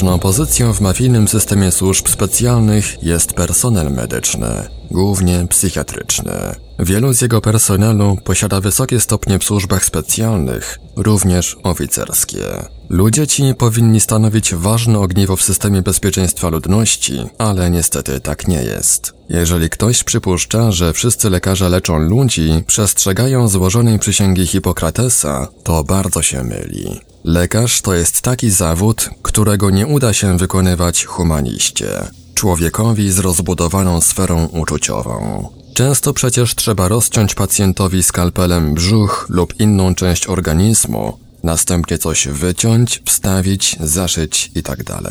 [0.00, 6.32] Ważną pozycją w mafijnym systemie służb specjalnych jest personel medyczny, głównie psychiatryczny.
[6.78, 12.40] Wielu z jego personelu posiada wysokie stopnie w służbach specjalnych, również oficerskie.
[12.88, 19.14] Ludzie ci powinni stanowić ważne ogniwo w systemie bezpieczeństwa ludności, ale niestety tak nie jest.
[19.28, 26.44] Jeżeli ktoś przypuszcza, że wszyscy lekarze leczą ludzi, przestrzegają złożonej przysięgi Hipokratesa, to bardzo się
[26.44, 27.00] myli.
[27.24, 31.86] Lekarz to jest taki zawód, którego nie uda się wykonywać humaniście,
[32.34, 35.48] człowiekowi z rozbudowaną sferą uczuciową.
[35.74, 43.76] Często przecież trzeba rozciąć pacjentowi skalpelem brzuch lub inną część organizmu, następnie coś wyciąć, wstawić,
[43.80, 44.84] zaszyć itd.
[44.84, 45.04] Tak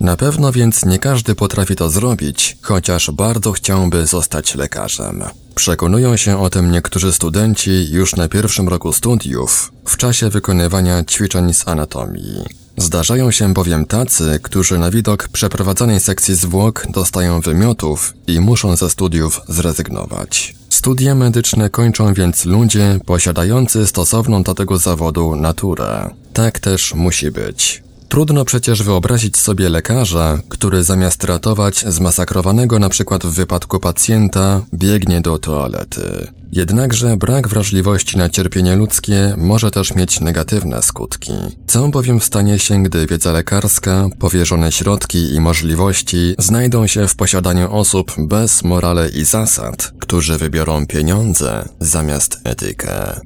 [0.00, 5.24] Na pewno więc nie każdy potrafi to zrobić, chociaż bardzo chciałby zostać lekarzem.
[5.54, 11.54] Przekonują się o tym niektórzy studenci już na pierwszym roku studiów, w czasie wykonywania ćwiczeń
[11.54, 12.61] z anatomii.
[12.76, 18.90] Zdarzają się bowiem tacy, którzy na widok przeprowadzanej sekcji zwłok dostają wymiotów i muszą ze
[18.90, 20.54] studiów zrezygnować.
[20.68, 26.10] Studia medyczne kończą więc ludzie posiadający stosowną do tego zawodu naturę.
[26.32, 27.82] Tak też musi być.
[28.12, 35.20] Trudno przecież wyobrazić sobie lekarza, który zamiast ratować zmasakrowanego na przykład w wypadku pacjenta, biegnie
[35.20, 36.32] do toalety.
[36.52, 41.32] Jednakże brak wrażliwości na cierpienie ludzkie może też mieć negatywne skutki.
[41.66, 47.74] Co bowiem stanie się, gdy wiedza lekarska, powierzone środki i możliwości znajdą się w posiadaniu
[47.74, 53.20] osób bez morale i zasad, którzy wybiorą pieniądze zamiast etykę?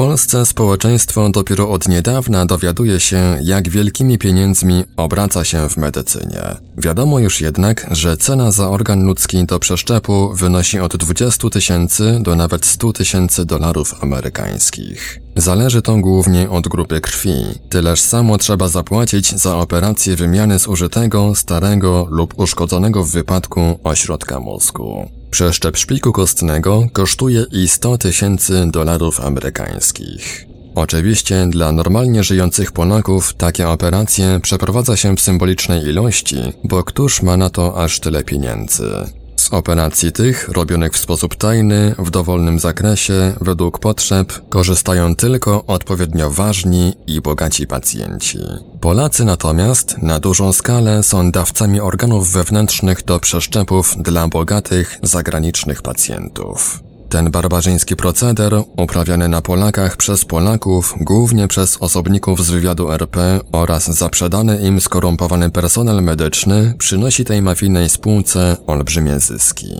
[0.00, 6.42] Polsce społeczeństwo dopiero od niedawna dowiaduje się, jak wielkimi pieniędzmi obraca się w medycynie.
[6.78, 12.36] Wiadomo już jednak, że cena za organ ludzki do przeszczepu wynosi od 20 tysięcy do
[12.36, 15.20] nawet 100 tysięcy dolarów amerykańskich.
[15.36, 17.44] Zależy to głównie od grupy krwi.
[17.68, 25.19] Tyleż samo trzeba zapłacić za operację wymiany zużytego, starego lub uszkodzonego w wypadku ośrodka mózgu.
[25.30, 30.46] Przeszczep szpiku kostnego kosztuje i 100 tysięcy dolarów amerykańskich.
[30.74, 37.36] Oczywiście dla normalnie żyjących Polaków takie operacje przeprowadza się w symbolicznej ilości, bo któż ma
[37.36, 39.19] na to aż tyle pieniędzy?
[39.40, 46.30] Z operacji tych, robionych w sposób tajny, w dowolnym zakresie, według potrzeb, korzystają tylko odpowiednio
[46.30, 48.38] ważni i bogaci pacjenci.
[48.80, 56.89] Polacy natomiast na dużą skalę są dawcami organów wewnętrznych do przeszczepów dla bogatych, zagranicznych pacjentów.
[57.10, 63.90] Ten barbarzyński proceder, uprawiany na Polakach przez Polaków, głównie przez osobników z wywiadu RP oraz
[63.90, 69.74] zaprzedany im skorumpowany personel medyczny, przynosi tej mafijnej spółce olbrzymie zyski.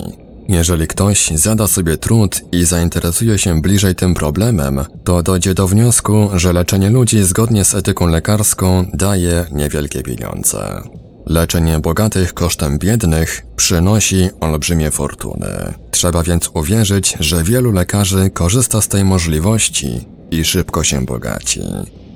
[0.49, 6.31] Jeżeli ktoś zada sobie trud i zainteresuje się bliżej tym problemem, to dojdzie do wniosku,
[6.35, 10.83] że leczenie ludzi zgodnie z etyką lekarską daje niewielkie pieniądze.
[11.27, 15.75] Leczenie bogatych kosztem biednych przynosi olbrzymie fortuny.
[16.01, 21.61] Trzeba więc uwierzyć, że wielu lekarzy korzysta z tej możliwości i szybko się bogaci.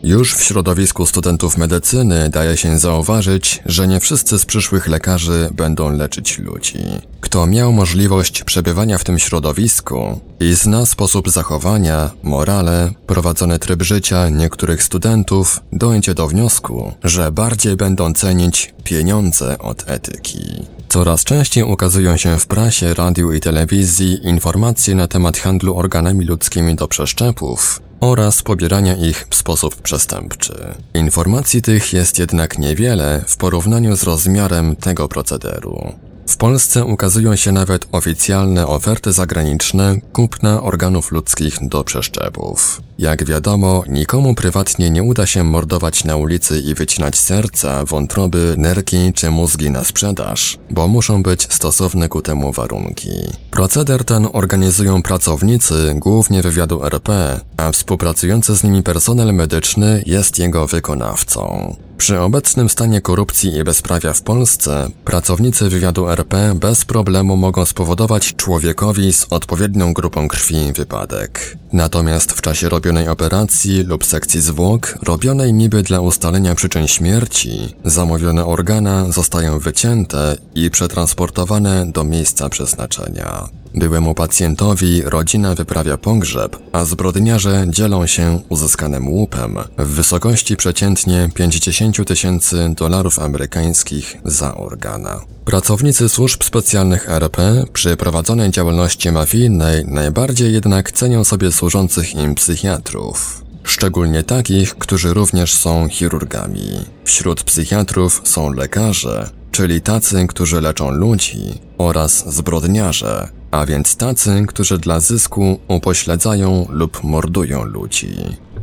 [0.03, 5.91] Już w środowisku studentów medycyny daje się zauważyć, że nie wszyscy z przyszłych lekarzy będą
[5.91, 6.79] leczyć ludzi.
[7.21, 14.29] Kto miał możliwość przebywania w tym środowisku i zna sposób zachowania, morale, prowadzony tryb życia
[14.29, 20.65] niektórych studentów, dojdzie do wniosku, że bardziej będą cenić pieniądze od etyki.
[20.95, 26.75] Coraz częściej ukazują się w prasie, radiu i telewizji informacje na temat handlu organami ludzkimi
[26.75, 30.75] do przeszczepów, oraz pobierania ich w sposób przestępczy.
[30.95, 35.93] Informacji tych jest jednak niewiele w porównaniu z rozmiarem tego procederu.
[36.29, 42.83] W Polsce ukazują się nawet oficjalne oferty zagraniczne kupna organów ludzkich do przeszczepów.
[42.99, 49.13] Jak wiadomo, nikomu prywatnie nie uda się mordować na ulicy i wycinać serca, wątroby, nerki
[49.13, 53.11] czy mózgi na sprzedaż, bo muszą być stosowne ku temu warunki.
[53.51, 60.67] Proceder ten organizują pracownicy głównie wywiadu RP, a współpracujący z nimi personel medyczny jest jego
[60.67, 61.77] wykonawcą.
[61.99, 68.35] Przy obecnym stanie korupcji i bezprawia w Polsce, pracownicy wywiadu RP bez problemu mogą spowodować
[68.37, 71.57] człowiekowi z odpowiednią grupą krwi wypadek.
[71.73, 78.47] Natomiast w czasie robionej operacji lub sekcji zwłok, robionej niby dla ustalenia przyczyn śmierci, zamówione
[78.47, 83.49] organa zostają wycięte i przetransportowane do miejsca przeznaczenia.
[83.75, 92.07] Byłemu pacjentowi rodzina wyprawia pogrzeb, a zbrodniarze dzielą się uzyskanym łupem w wysokości przeciętnie 50
[92.07, 95.21] tysięcy dolarów amerykańskich za organa.
[95.45, 103.45] Pracownicy służb specjalnych RP przy prowadzonej działalności mafijnej najbardziej jednak cenią sobie służących im psychiatrów.
[103.65, 106.71] Szczególnie takich, którzy również są chirurgami.
[107.05, 114.79] Wśród psychiatrów są lekarze, czyli tacy, którzy leczą ludzi, oraz zbrodniarze, a więc tacy, którzy
[114.79, 118.17] dla zysku upośledzają lub mordują ludzi.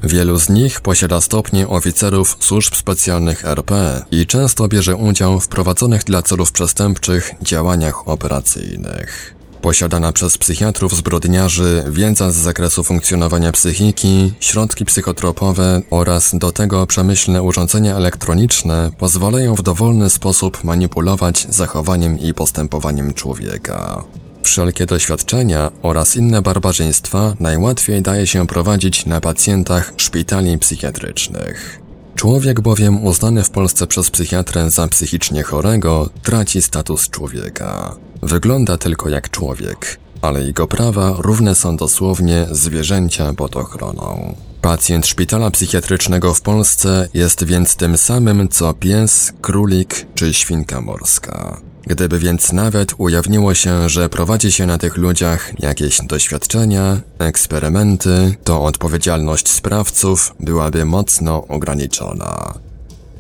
[0.04, 6.04] Wielu z nich posiada stopnie oficerów służb specjalnych RP i często bierze udział w prowadzonych
[6.04, 9.36] dla celów przestępczych działaniach operacyjnych.
[9.62, 17.44] Posiadana przez psychiatrów zbrodniarzy wiedza z zakresu funkcjonowania psychiki, środki psychotropowe oraz do tego przemyślne
[17.44, 24.04] urządzenia elektroniczne pozwalają w dowolny sposób manipulować zachowaniem i postępowaniem człowieka.
[24.44, 31.82] Wszelkie doświadczenia oraz inne barbarzyństwa najłatwiej daje się prowadzić na pacjentach szpitali psychiatrycznych.
[32.16, 37.96] Człowiek bowiem uznany w Polsce przez psychiatrę za psychicznie chorego traci status człowieka.
[38.22, 44.36] Wygląda tylko jak człowiek, ale jego prawa równe są dosłownie zwierzęcia pod ochroną.
[44.62, 51.62] Pacjent szpitala psychiatrycznego w Polsce jest więc tym samym co pies, królik czy świnka morska.
[51.88, 58.64] Gdyby więc nawet ujawniło się, że prowadzi się na tych ludziach jakieś doświadczenia, eksperymenty, to
[58.64, 62.54] odpowiedzialność sprawców byłaby mocno ograniczona.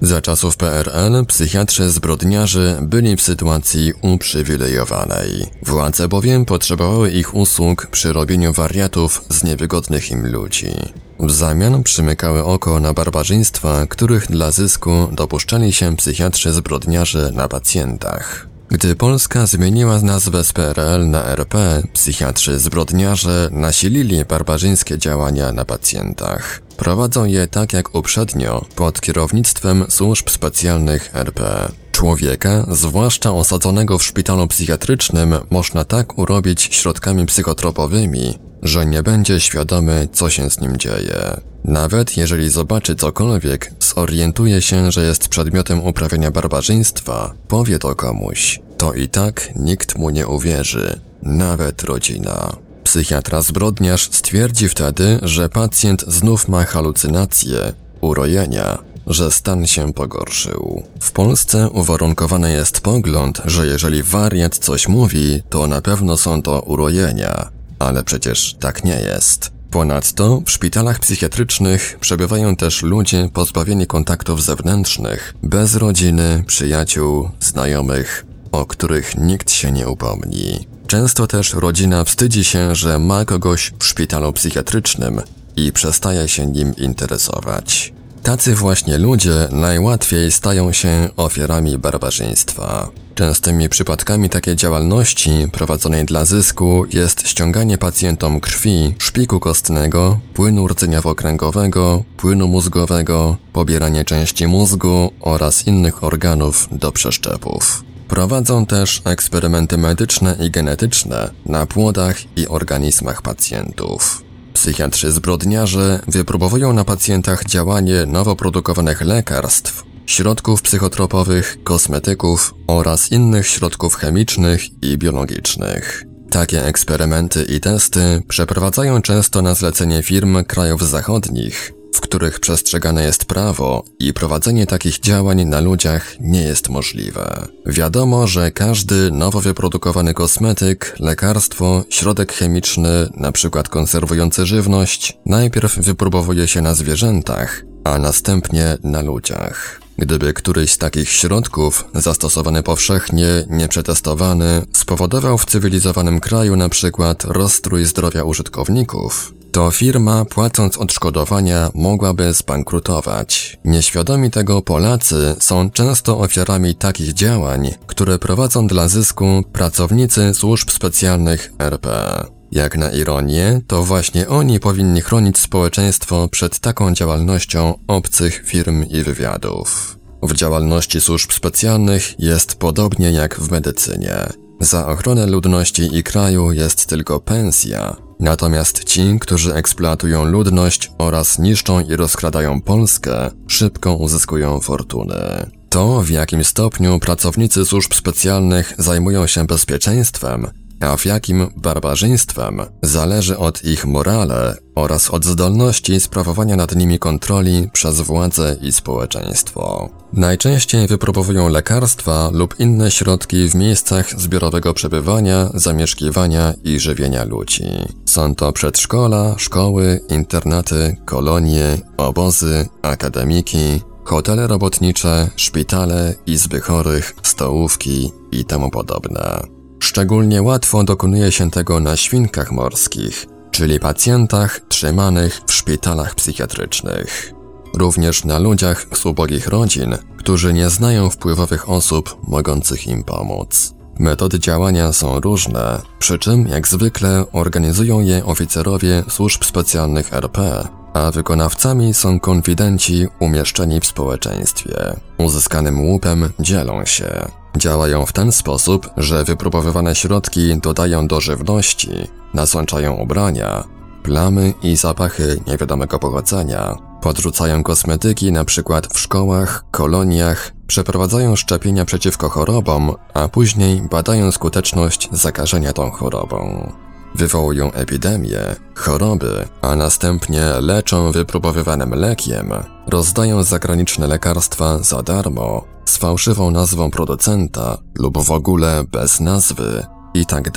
[0.01, 5.45] Za czasów PRL psychiatrzy zbrodniarzy byli w sytuacji uprzywilejowanej.
[5.63, 10.71] Władze bowiem potrzebowały ich usług przy robieniu wariatów z niewygodnych im ludzi.
[11.19, 18.50] W zamian przymykały oko na barbarzyństwa, których dla zysku dopuszczali się psychiatrzy zbrodniarzy na pacjentach.
[18.71, 26.61] Gdy Polska zmieniła nazwę z PRL na RP, psychiatrzy zbrodniarze nasilili barbarzyńskie działania na pacjentach.
[26.77, 31.71] Prowadzą je tak jak uprzednio, pod kierownictwem służb specjalnych RP.
[31.91, 40.07] Człowieka, zwłaszcza osadzonego w szpitalu psychiatrycznym, można tak urobić środkami psychotropowymi, że nie będzie świadomy,
[40.13, 41.41] co się z nim dzieje.
[41.63, 48.59] Nawet jeżeli zobaczy cokolwiek, zorientuje się, że jest przedmiotem uprawiania barbarzyństwa, powie to komuś.
[48.77, 52.55] To i tak nikt mu nie uwierzy, nawet rodzina.
[52.83, 58.77] Psychiatra zbrodniarz stwierdzi wtedy, że pacjent znów ma halucynacje, urojenia,
[59.07, 60.83] że stan się pogorszył.
[60.99, 66.61] W Polsce uwarunkowany jest pogląd, że jeżeli wariat coś mówi, to na pewno są to
[66.61, 67.49] urojenia,
[67.81, 69.51] ale przecież tak nie jest.
[69.71, 78.65] Ponadto w szpitalach psychiatrycznych przebywają też ludzie pozbawieni kontaktów zewnętrznych, bez rodziny, przyjaciół, znajomych, o
[78.65, 80.67] których nikt się nie upomni.
[80.87, 85.21] Często też rodzina wstydzi się, że ma kogoś w szpitalu psychiatrycznym
[85.55, 87.93] i przestaje się nim interesować.
[88.23, 92.89] Tacy właśnie ludzie najłatwiej stają się ofiarami barbarzyństwa.
[93.15, 102.03] Częstymi przypadkami takiej działalności prowadzonej dla zysku jest ściąganie pacjentom krwi, szpiku kostnego, płynu rdzeniowo-kręgowego,
[102.17, 107.83] płynu mózgowego, pobieranie części mózgu oraz innych organów do przeszczepów.
[108.07, 114.23] Prowadzą też eksperymenty medyczne i genetyczne na płodach i organizmach pacjentów.
[114.53, 123.95] Psychiatrzy zbrodniarze wypróbowują na pacjentach działanie nowo produkowanych lekarstw, środków psychotropowych, kosmetyków oraz innych środków
[123.95, 126.03] chemicznych i biologicznych.
[126.29, 133.25] Takie eksperymenty i testy przeprowadzają często na zlecenie firm krajów zachodnich, w których przestrzegane jest
[133.25, 137.47] prawo i prowadzenie takich działań na ludziach nie jest możliwe.
[137.65, 143.63] Wiadomo, że każdy nowo wyprodukowany kosmetyk, lekarstwo, środek chemiczny, np.
[143.69, 149.80] konserwujący żywność, najpierw wypróbowuje się na zwierzętach, a następnie na ludziach.
[149.97, 157.85] Gdyby któryś z takich środków, zastosowany powszechnie, nieprzetestowany, spowodował w cywilizowanym kraju na przykład rozstrój
[157.85, 163.57] zdrowia użytkowników, to firma, płacąc odszkodowania, mogłaby zbankrutować.
[163.65, 171.53] Nieświadomi tego Polacy są często ofiarami takich działań, które prowadzą dla zysku pracownicy służb specjalnych
[171.59, 172.40] RP.
[172.51, 179.03] Jak na ironię, to właśnie oni powinni chronić społeczeństwo przed taką działalnością obcych firm i
[179.03, 179.97] wywiadów.
[180.23, 184.15] W działalności służb specjalnych jest podobnie jak w medycynie.
[184.59, 191.79] Za ochronę ludności i kraju jest tylko pensja, natomiast ci, którzy eksploatują ludność oraz niszczą
[191.79, 195.51] i rozkradają Polskę, szybko uzyskują fortuny.
[195.69, 200.47] To, w jakim stopniu pracownicy służb specjalnych zajmują się bezpieczeństwem,
[200.81, 207.69] a w jakim barbarzyństwem zależy od ich morale oraz od zdolności sprawowania nad nimi kontroli
[207.73, 209.89] przez władze i społeczeństwo.
[210.13, 217.65] Najczęściej wypróbowują lekarstwa lub inne środki w miejscach zbiorowego przebywania, zamieszkiwania i żywienia ludzi.
[218.05, 228.45] Są to przedszkola, szkoły, internaty, kolonie, obozy, akademiki, hotele robotnicze, szpitale, izby chorych, stołówki i
[228.45, 229.60] temu podobne.
[229.81, 237.33] Szczególnie łatwo dokonuje się tego na świnkach morskich, czyli pacjentach trzymanych w szpitalach psychiatrycznych.
[237.77, 243.73] Również na ludziach z ubogich rodzin, którzy nie znają wpływowych osób mogących im pomóc.
[243.99, 251.11] Metody działania są różne, przy czym jak zwykle organizują je oficerowie służb specjalnych RP, a
[251.11, 254.75] wykonawcami są konfidenci umieszczeni w społeczeństwie.
[255.17, 257.40] Uzyskanym łupem dzielą się.
[257.57, 261.89] Działają w ten sposób, że wypróbowywane środki dodają do żywności,
[262.33, 263.63] nasączają ubrania,
[264.03, 268.81] plamy i zapachy niewiadomego pochodzenia, podrzucają kosmetyki np.
[268.93, 276.71] w szkołach, koloniach, przeprowadzają szczepienia przeciwko chorobom, a później badają skuteczność zakażenia tą chorobą.
[277.15, 278.39] Wywołują epidemie,
[278.75, 282.53] choroby, a następnie leczą wypróbowywanym lekiem,
[282.87, 290.25] rozdają zagraniczne lekarstwa za darmo, z fałszywą nazwą producenta lub w ogóle bez nazwy i
[290.25, 290.51] tak.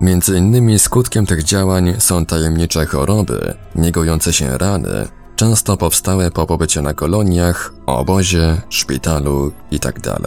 [0.00, 6.82] Między innymi skutkiem tych działań są tajemnicze choroby, niegojące się rany, często powstałe po pobycie
[6.82, 10.00] na koloniach, obozie, szpitalu itd.
[10.00, 10.22] Tak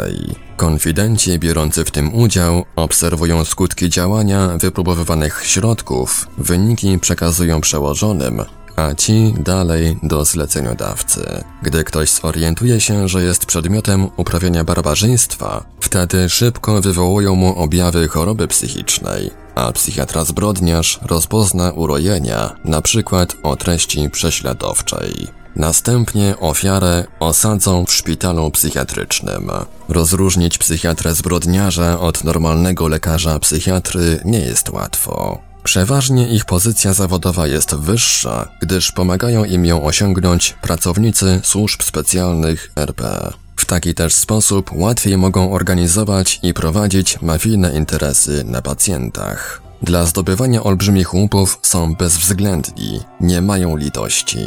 [0.58, 8.44] Konfidenci biorący w tym udział obserwują skutki działania wypróbowywanych środków, wyniki przekazują przełożonym,
[8.80, 11.44] a ci dalej do zleceniodawcy.
[11.62, 18.48] Gdy ktoś zorientuje się, że jest przedmiotem uprawiania barbarzyństwa, wtedy szybko wywołują mu objawy choroby
[18.48, 25.28] psychicznej, a psychiatra zbrodniarz rozpozna urojenia, przykład o treści prześladowczej.
[25.56, 29.52] Następnie ofiarę osadzą w szpitalu psychiatrycznym.
[29.90, 35.49] Rozróżnić psychiatrę zbrodniarza od normalnego lekarza psychiatry nie jest łatwo.
[35.64, 43.34] Przeważnie ich pozycja zawodowa jest wyższa, gdyż pomagają im ją osiągnąć pracownicy służb specjalnych RP.
[43.56, 49.62] W taki też sposób łatwiej mogą organizować i prowadzić mafijne interesy na pacjentach.
[49.82, 54.40] Dla zdobywania olbrzymich łupów są bezwzględni, nie mają litości.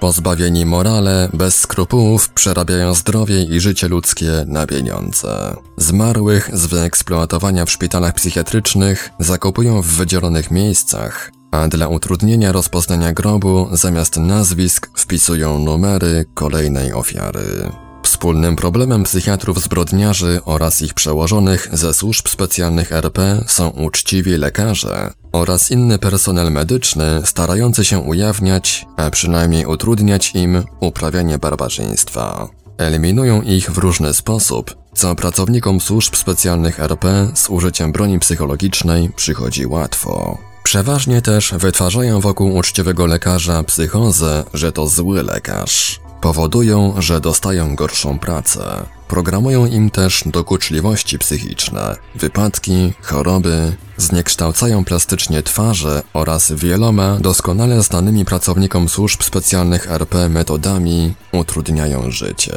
[0.00, 5.56] Pozbawieni morale, bez skrupułów przerabiają zdrowie i życie ludzkie na pieniądze.
[5.76, 13.68] Zmarłych z wyeksploatowania w szpitalach psychiatrycznych zakopują w wydzielonych miejscach, a dla utrudnienia rozpoznania grobu
[13.72, 17.70] zamiast nazwisk wpisują numery kolejnej ofiary.
[18.02, 25.70] Wspólnym problemem psychiatrów zbrodniarzy oraz ich przełożonych ze służb specjalnych RP są uczciwi lekarze oraz
[25.70, 32.48] inny personel medyczny starający się ujawniać, a przynajmniej utrudniać im uprawianie barbarzyństwa.
[32.78, 39.66] Eliminują ich w różny sposób, co pracownikom służb specjalnych RP z użyciem broni psychologicznej przychodzi
[39.66, 40.38] łatwo.
[40.62, 45.99] Przeważnie też wytwarzają wokół uczciwego lekarza psychozę, że to zły lekarz.
[46.20, 48.86] Powodują, że dostają gorszą pracę.
[49.08, 58.88] Programują im też dokuczliwości psychiczne, wypadki, choroby, zniekształcają plastycznie twarze oraz wieloma doskonale znanymi pracownikom
[58.88, 62.56] służb specjalnych RP metodami utrudniają życie.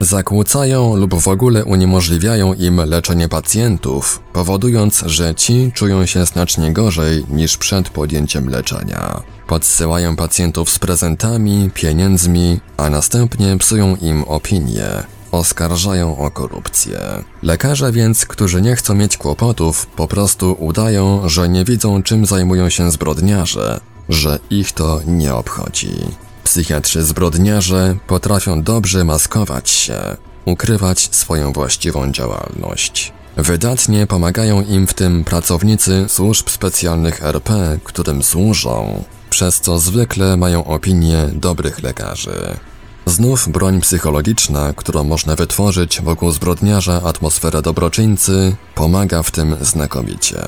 [0.00, 7.24] Zakłócają lub w ogóle uniemożliwiają im leczenie pacjentów, powodując, że ci czują się znacznie gorzej
[7.30, 9.22] niż przed podjęciem leczenia.
[9.46, 14.88] Podsyłają pacjentów z prezentami, pieniędzmi, a następnie psują im opinię.
[15.32, 17.00] Oskarżają o korupcję.
[17.42, 22.68] Lekarze więc, którzy nie chcą mieć kłopotów, po prostu udają, że nie widzą czym zajmują
[22.68, 25.92] się zbrodniarze, że ich to nie obchodzi.
[26.48, 33.12] Psychiatrzy zbrodniarze potrafią dobrze maskować się, ukrywać swoją właściwą działalność.
[33.36, 40.64] Wydatnie pomagają im w tym pracownicy służb specjalnych RP, którym służą, przez co zwykle mają
[40.64, 42.56] opinię dobrych lekarzy.
[43.06, 50.42] Znów broń psychologiczna, którą można wytworzyć wokół zbrodniarza atmosferę dobroczyńcy, pomaga w tym znakomicie.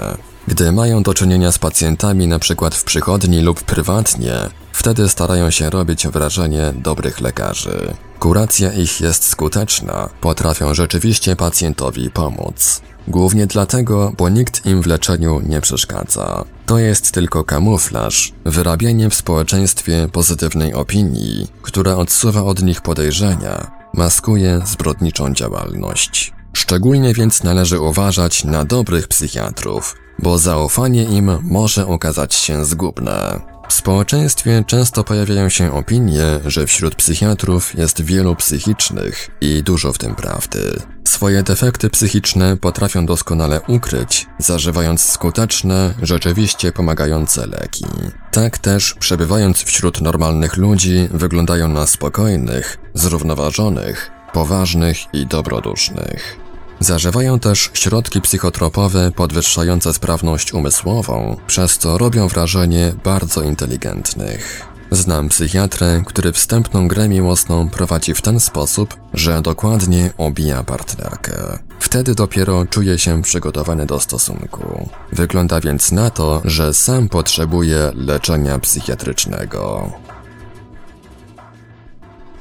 [0.49, 2.71] Gdy mają do czynienia z pacjentami np.
[2.73, 4.35] w przychodni lub prywatnie,
[4.73, 7.95] wtedy starają się robić wrażenie dobrych lekarzy.
[8.19, 12.81] Kuracja ich jest skuteczna, potrafią rzeczywiście pacjentowi pomóc.
[13.09, 16.45] Głównie dlatego, bo nikt im w leczeniu nie przeszkadza.
[16.67, 24.61] To jest tylko kamuflaż, wyrabianie w społeczeństwie pozytywnej opinii, która odsuwa od nich podejrzenia, maskuje
[24.65, 26.33] zbrodniczą działalność.
[26.53, 33.41] Szczególnie więc należy uważać na dobrych psychiatrów, bo zaufanie im może okazać się zgubne.
[33.71, 39.99] W społeczeństwie często pojawiają się opinie, że wśród psychiatrów jest wielu psychicznych i dużo w
[39.99, 40.83] tym prawdy.
[41.05, 47.85] Swoje defekty psychiczne potrafią doskonale ukryć, zażywając skuteczne, rzeczywiście pomagające leki.
[48.33, 56.50] Tak też, przebywając wśród normalnych ludzi, wyglądają na spokojnych, zrównoważonych, poważnych i dobrodusznych.
[56.81, 64.67] Zażywają też środki psychotropowe podwyższające sprawność umysłową, przez co robią wrażenie bardzo inteligentnych.
[64.91, 71.59] Znam psychiatrę, który wstępną grę miłosną prowadzi w ten sposób, że dokładnie obija partnerkę.
[71.81, 74.89] Wtedy dopiero czuje się przygotowany do stosunku.
[75.13, 79.93] Wygląda więc na to, że sam potrzebuje leczenia psychiatrycznego.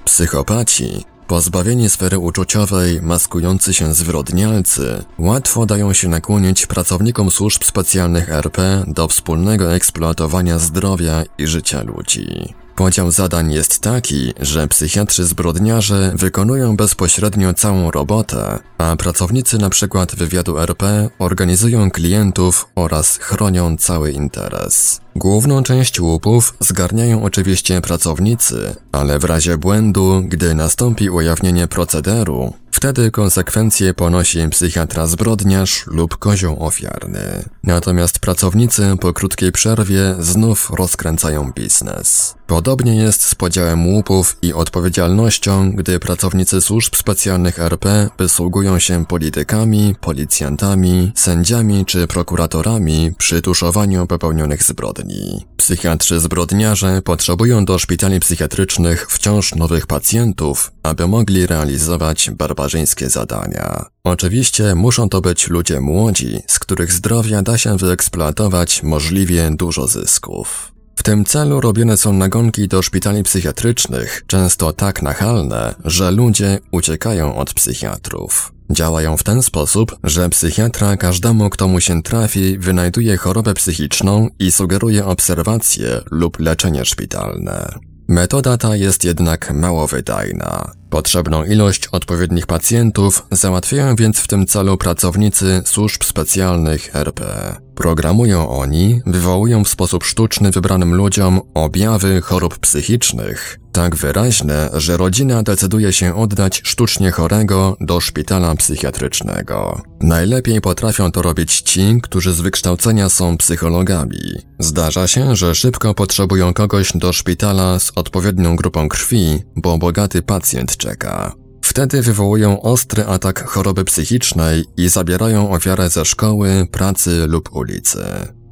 [0.05, 8.83] Psychopaci Pozbawieni sfery uczuciowej, maskujący się zwyrodnialcy, łatwo dają się nakłonić pracownikom służb specjalnych RP
[8.87, 12.53] do wspólnego eksploatowania zdrowia i życia ludzi.
[12.75, 20.05] Podział zadań jest taki, że psychiatrzy zbrodniarze wykonują bezpośrednio całą robotę, a pracownicy np.
[20.17, 25.01] wywiadu RP organizują klientów oraz chronią cały interes.
[25.15, 33.11] Główną część łupów zgarniają oczywiście pracownicy, ale w razie błędu, gdy nastąpi ujawnienie procederu, Wtedy
[33.11, 37.43] konsekwencje ponosi psychiatra zbrodniarz lub kozioł ofiarny.
[37.63, 42.35] Natomiast pracownicy po krótkiej przerwie znów rozkręcają biznes.
[42.47, 49.95] Podobnie jest z podziałem łupów i odpowiedzialnością, gdy pracownicy służb specjalnych RP wysługują się politykami,
[50.01, 55.08] policjantami, sędziami czy prokuratorami przy tuszowaniu popełnionych zbrodni.
[55.57, 63.85] Psychiatrzy zbrodniarze potrzebują do szpitali psychiatrycznych wciąż nowych pacjentów, aby mogli realizować barbarzyńskie zadania.
[64.03, 70.71] Oczywiście muszą to być ludzie młodzi, z których zdrowia da się wyeksploatować możliwie dużo zysków.
[70.95, 77.35] W tym celu robione są nagonki do szpitali psychiatrycznych, często tak nachalne, że ludzie uciekają
[77.35, 78.58] od psychiatrów.
[78.71, 84.51] Działają w ten sposób, że psychiatra każdemu, kto mu się trafi, wynajduje chorobę psychiczną i
[84.51, 87.79] sugeruje obserwację lub leczenie szpitalne.
[88.07, 90.78] Metoda ta jest jednak mało wydajna.
[90.89, 97.55] Potrzebną ilość odpowiednich pacjentów załatwiają więc w tym celu pracownicy służb specjalnych RP.
[97.75, 105.43] Programują oni, wywołują w sposób sztuczny wybranym ludziom objawy chorób psychicznych, tak wyraźne, że rodzina
[105.43, 109.81] decyduje się oddać sztucznie chorego do szpitala psychiatrycznego.
[110.01, 114.19] Najlepiej potrafią to robić ci, którzy z wykształcenia są psychologami.
[114.59, 120.77] Zdarza się, że szybko potrzebują kogoś do szpitala z odpowiednią grupą krwi, bo bogaty pacjent
[120.79, 121.33] czeka.
[121.61, 128.05] Wtedy wywołują ostry atak choroby psychicznej i zabierają ofiarę ze szkoły, pracy lub ulicy.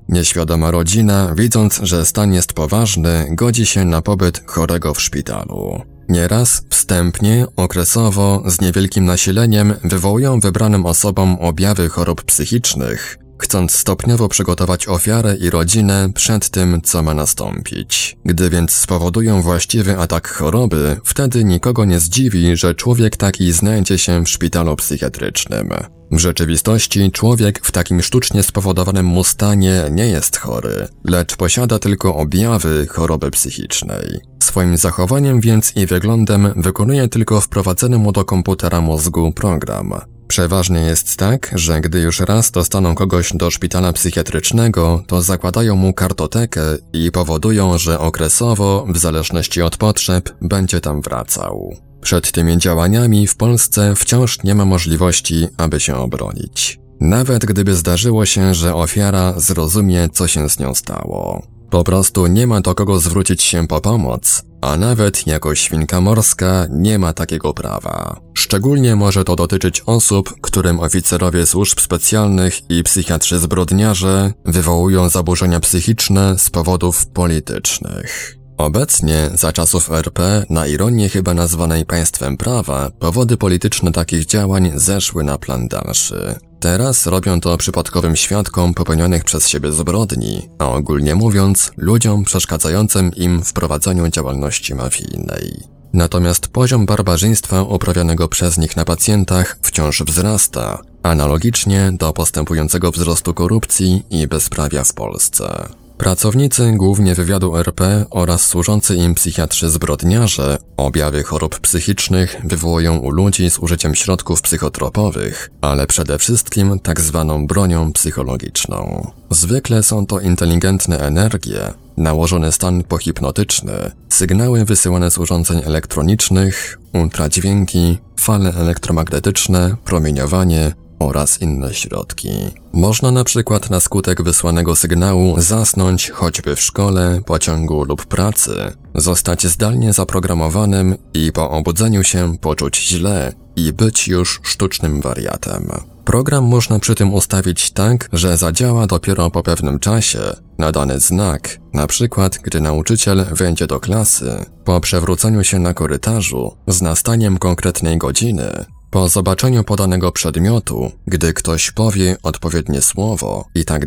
[0.10, 5.82] Nieświadoma rodzina, widząc, że stan jest poważny, godzi się na pobyt chorego w szpitalu.
[6.10, 14.88] Nieraz, wstępnie, okresowo, z niewielkim nasileniem wywołują wybranym osobom objawy chorób psychicznych, chcąc stopniowo przygotować
[14.88, 18.18] ofiarę i rodzinę przed tym, co ma nastąpić.
[18.26, 24.24] Gdy więc spowodują właściwy atak choroby, wtedy nikogo nie zdziwi, że człowiek taki znajdzie się
[24.24, 25.70] w szpitalu psychiatrycznym.
[26.12, 32.16] W rzeczywistości człowiek w takim sztucznie spowodowanym mu stanie nie jest chory, lecz posiada tylko
[32.16, 34.20] objawy choroby psychicznej.
[34.44, 39.94] Swoim zachowaniem więc i wyglądem wykonuje tylko wprowadzony mu do komputera mózgu program.
[40.28, 45.94] Przeważnie jest tak, że gdy już raz dostaną kogoś do szpitala psychiatrycznego, to zakładają mu
[45.94, 46.62] kartotekę
[46.94, 51.76] i powodują, że okresowo, w zależności od potrzeb, będzie tam wracał.
[52.02, 56.80] Przed tymi działaniami w Polsce wciąż nie ma możliwości, aby się obronić.
[57.02, 61.48] Nawet gdyby zdarzyło się, że ofiara zrozumie, co się z nią stało.
[61.70, 66.68] Po prostu nie ma do kogo zwrócić się po pomoc, a nawet jako świnka morska
[66.70, 68.20] nie ma takiego prawa.
[68.34, 76.40] Szczególnie może to dotyczyć osób, którym oficerowie służb specjalnych i psychiatrzy zbrodniarze wywołują zaburzenia psychiczne
[76.40, 78.38] z powodów politycznych.
[78.58, 85.24] Obecnie, za czasów RP, na ironię chyba nazwanej państwem prawa, powody polityczne takich działań zeszły
[85.24, 86.36] na plan dalszy.
[86.60, 93.44] Teraz robią to przypadkowym świadkom popełnionych przez siebie zbrodni, a ogólnie mówiąc, ludziom przeszkadzającym im
[93.44, 95.64] w prowadzeniu działalności mafijnej.
[95.94, 104.04] Natomiast poziom barbarzyństwa uprawianego przez nich na pacjentach wciąż wzrasta, analogicznie do postępującego wzrostu korupcji
[104.10, 105.70] i bezprawia w Polsce.
[105.98, 113.50] Pracownicy głównie wywiadu RP oraz służący im psychiatrzy zbrodniarze objawy chorób psychicznych wywołują u ludzi
[113.50, 119.12] z użyciem środków psychotropowych, ale przede wszystkim tak zwaną bronią psychologiczną.
[119.30, 128.54] Zwykle są to inteligentne energie, nałożony stan pohipnotyczny, sygnały wysyłane z urządzeń elektronicznych, ultradźwięki, fale
[128.54, 132.30] elektromagnetyczne, promieniowanie, oraz inne środki.
[132.74, 139.48] Można na przykład na skutek wysłanego sygnału zasnąć choćby w szkole, pociągu lub pracy, zostać
[139.48, 145.72] zdalnie zaprogramowanym i po obudzeniu się poczuć źle i być już sztucznym wariatem.
[146.06, 150.20] Program można przy tym ustawić tak, że zadziała dopiero po pewnym czasie,
[150.58, 156.56] na dany znak, na przykład gdy nauczyciel wejdzie do klasy, po przewróceniu się na korytarzu,
[156.68, 158.66] z nastaniem konkretnej godziny,
[158.98, 163.86] po zobaczeniu podanego przedmiotu, gdy ktoś powie odpowiednie słowo i tak.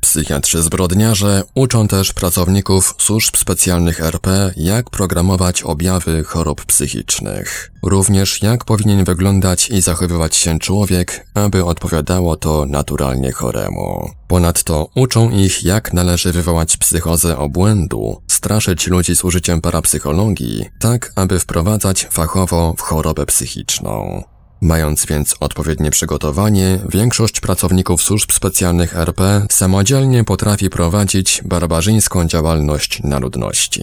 [0.00, 7.72] Psychiatrzy zbrodniarze uczą też pracowników służb specjalnych RP, jak programować objawy chorób psychicznych.
[7.82, 14.10] Również jak powinien wyglądać i zachowywać się człowiek, aby odpowiadało to naturalnie choremu.
[14.28, 21.38] Ponadto uczą ich, jak należy wywołać psychozę obłędu, straszyć ludzi z użyciem parapsychologii, tak aby
[21.38, 24.22] wprowadzać fachowo w chorobę psychiczną.
[24.60, 33.18] Mając więc odpowiednie przygotowanie, większość pracowników służb specjalnych RP samodzielnie potrafi prowadzić barbarzyńską działalność na
[33.18, 33.82] ludności.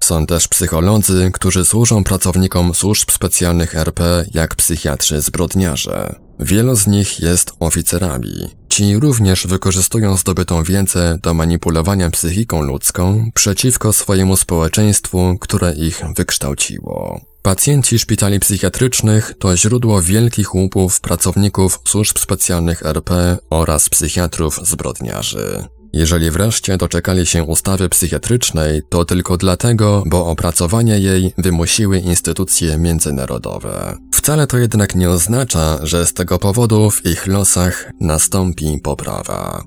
[0.00, 6.14] Są też psycholodzy, którzy służą pracownikom służb specjalnych RP jak psychiatrzy zbrodniarze.
[6.44, 8.32] Wielu z nich jest oficerami.
[8.68, 17.20] Ci również wykorzystują zdobytą wiedzę do manipulowania psychiką ludzką przeciwko swojemu społeczeństwu, które ich wykształciło.
[17.42, 25.64] Pacjenci szpitali psychiatrycznych to źródło wielkich łupów pracowników służb specjalnych RP oraz psychiatrów zbrodniarzy.
[25.92, 33.96] Jeżeli wreszcie doczekali się ustawy psychiatrycznej, to tylko dlatego, bo opracowanie jej wymusiły instytucje międzynarodowe.
[34.14, 39.64] Wcale to jednak nie oznacza, że z tego powodu w ich losach nastąpi poprawa.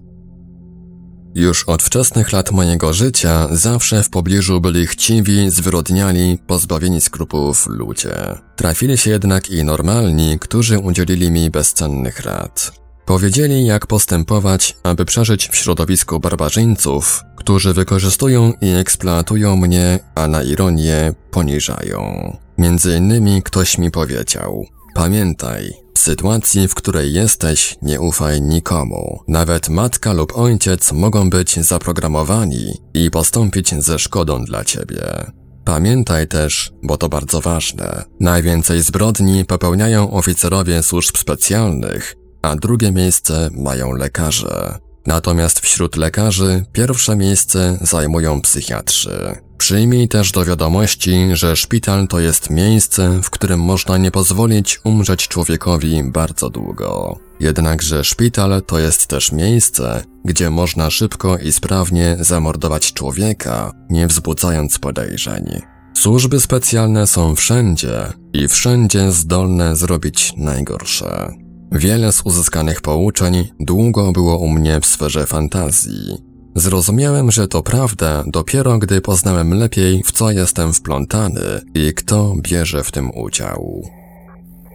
[1.36, 8.16] Już od wczesnych lat mojego życia zawsze w pobliżu byli chciwi, zwyrodniali, pozbawieni skrupułów ludzie.
[8.56, 12.85] Trafili się jednak i normalni, którzy udzielili mi bezcennych rad.
[13.06, 20.44] Powiedzieli, jak postępować, aby przeżyć w środowisku barbarzyńców, którzy wykorzystują i eksploatują mnie, a na
[20.44, 22.32] ironię poniżają.
[22.58, 24.66] Między innymi ktoś mi powiedział:
[24.96, 29.20] Pamiętaj, w sytuacji, w której jesteś, nie ufaj nikomu.
[29.28, 35.32] Nawet matka lub ojciec mogą być zaprogramowani i postąpić ze szkodą dla ciebie.
[35.66, 42.16] Pamiętaj też, bo to bardzo ważne, najwięcej zbrodni popełniają oficerowie służb specjalnych,
[42.46, 44.78] a drugie miejsce mają lekarze.
[45.06, 49.36] Natomiast wśród lekarzy pierwsze miejsce zajmują psychiatrzy.
[49.58, 55.28] Przyjmij też do wiadomości, że szpital to jest miejsce, w którym można nie pozwolić umrzeć
[55.28, 57.20] człowiekowi bardzo długo.
[57.40, 64.80] Jednakże szpital to jest też miejsce, gdzie można szybko i sprawnie zamordować człowieka, nie wzbudzając
[64.80, 65.62] podejrzeń.
[65.94, 71.45] Służby specjalne są wszędzie i wszędzie zdolne zrobić najgorsze.
[71.72, 76.18] Wiele z uzyskanych pouczeń długo było u mnie w sferze fantazji.
[76.56, 82.84] Zrozumiałem, że to prawda dopiero gdy poznałem lepiej, w co jestem wplątany i kto bierze
[82.84, 83.82] w tym udział.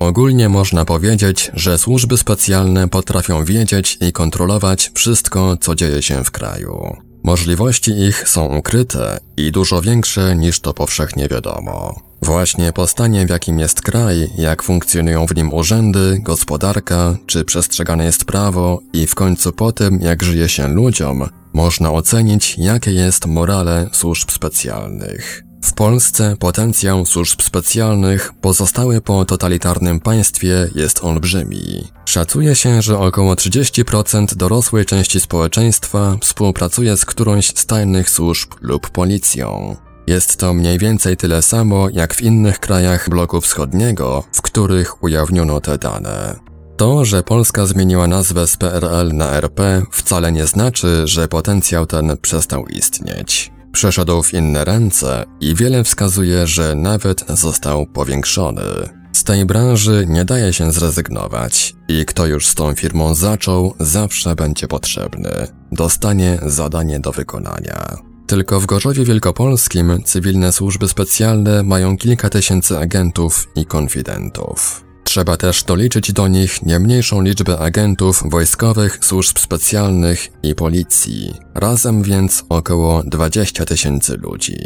[0.01, 6.31] Ogólnie można powiedzieć, że służby specjalne potrafią wiedzieć i kontrolować wszystko, co dzieje się w
[6.31, 7.10] kraju.
[7.23, 11.95] Możliwości ich są ukryte i dużo większe niż to powszechnie wiadomo.
[12.23, 18.05] Właśnie po stanie, w jakim jest kraj, jak funkcjonują w nim urzędy, gospodarka, czy przestrzegane
[18.05, 23.27] jest prawo i w końcu po tym, jak żyje się ludziom, można ocenić, jakie jest
[23.27, 25.50] morale służb specjalnych.
[25.63, 31.89] W Polsce potencjał służb specjalnych pozostały po totalitarnym państwie jest olbrzymi.
[32.05, 38.91] Szacuje się, że około 30% dorosłej części społeczeństwa współpracuje z którąś z tajnych służb lub
[38.91, 39.77] policją.
[40.07, 45.61] Jest to mniej więcej tyle samo jak w innych krajach bloku wschodniego, w których ujawniono
[45.61, 46.37] te dane.
[46.77, 52.17] To, że Polska zmieniła nazwę z PRL na RP wcale nie znaczy, że potencjał ten
[52.17, 53.53] przestał istnieć.
[53.73, 58.63] Przeszedł w inne ręce i wiele wskazuje, że nawet został powiększony.
[59.13, 64.35] Z tej branży nie daje się zrezygnować i kto już z tą firmą zaczął, zawsze
[64.35, 65.31] będzie potrzebny.
[65.73, 67.97] Dostanie zadanie do wykonania.
[68.27, 74.90] Tylko w Gorzowie Wielkopolskim cywilne służby specjalne mają kilka tysięcy agentów i konfidentów.
[75.11, 81.35] Trzeba też doliczyć do nich nie mniejszą liczbę agentów wojskowych, służb specjalnych i policji.
[81.55, 84.57] Razem więc około 20 tysięcy ludzi.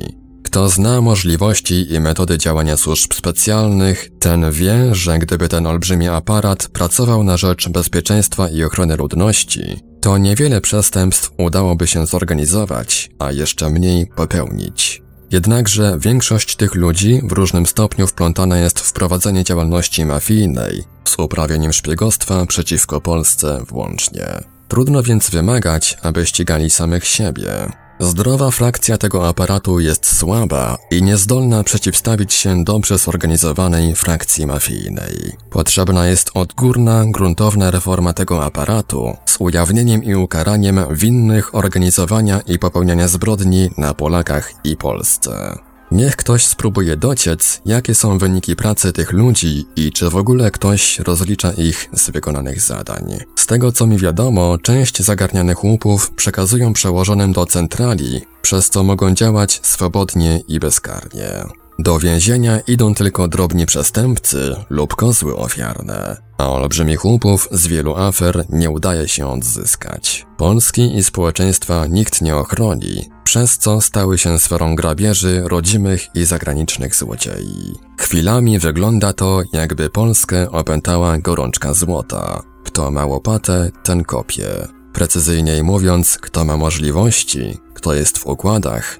[0.42, 6.68] Kto zna możliwości i metody działania służb specjalnych, ten wie, że gdyby ten olbrzymi aparat
[6.68, 13.70] pracował na rzecz bezpieczeństwa i ochrony ludności, to niewiele przestępstw udałoby się zorganizować, a jeszcze
[13.70, 15.03] mniej popełnić.
[15.30, 21.72] Jednakże większość tych ludzi w różnym stopniu wplątana jest w prowadzenie działalności mafijnej, z uprawianiem
[21.72, 24.26] szpiegostwa przeciwko Polsce włącznie.
[24.68, 27.83] Trudno więc wymagać, aby ścigali samych siebie.
[28.00, 35.32] Zdrowa frakcja tego aparatu jest słaba i niezdolna przeciwstawić się dobrze zorganizowanej frakcji mafijnej.
[35.50, 43.08] Potrzebna jest odgórna, gruntowna reforma tego aparatu z ujawnieniem i ukaraniem winnych organizowania i popełniania
[43.08, 45.58] zbrodni na Polakach i Polsce.
[45.94, 50.98] Niech ktoś spróbuje dociec, jakie są wyniki pracy tych ludzi i czy w ogóle ktoś
[50.98, 53.18] rozlicza ich z wykonanych zadań.
[53.36, 59.14] Z tego co mi wiadomo, część zagarnianych łupów przekazują przełożonym do centrali, przez co mogą
[59.14, 61.44] działać swobodnie i bezkarnie.
[61.78, 68.44] Do więzienia idą tylko drobni przestępcy lub kozły ofiarne, a olbrzymich łupów z wielu afer
[68.50, 70.26] nie udaje się odzyskać.
[70.36, 76.94] Polski i społeczeństwa nikt nie ochroni, przez co stały się sferą grabieży rodzimych i zagranicznych
[76.94, 77.74] złodziei.
[77.98, 82.42] Chwilami wygląda to, jakby Polskę opętała gorączka złota.
[82.64, 84.46] Kto ma łopatę, ten kopie.
[84.92, 88.98] Precyzyjniej mówiąc, kto ma możliwości, kto jest w układach,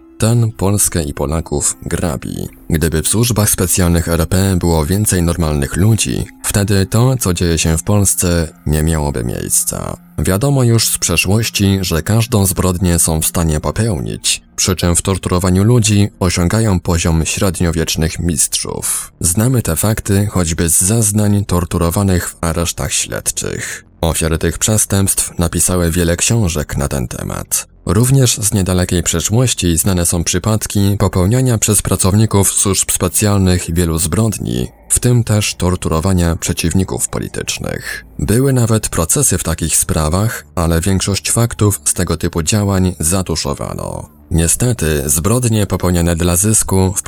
[0.57, 2.49] Polskę i Polaków grabi.
[2.71, 7.83] Gdyby w służbach specjalnych RP było więcej normalnych ludzi, wtedy to, co dzieje się w
[7.83, 9.97] Polsce, nie miałoby miejsca.
[10.19, 15.65] Wiadomo już z przeszłości, że każdą zbrodnię są w stanie popełnić, przy czym w torturowaniu
[15.65, 19.13] ludzi osiągają poziom średniowiecznych mistrzów.
[19.21, 23.85] Znamy te fakty choćby z zeznań torturowanych w aresztach śledczych.
[24.01, 27.74] Ofiary tych przestępstw napisały wiele książek na ten temat.
[27.87, 35.01] Również z niedalekiej przeszłości znane są przypadki popełniania przez pracowników służb specjalnych wielu zbrodni, w
[35.01, 38.05] tym też torturowania przeciwników politycznych.
[38.18, 44.09] Były nawet procesy w takich sprawach, ale większość faktów z tego typu działań zatuszowano.
[44.31, 47.03] Niestety, zbrodnie popełniane dla zysku w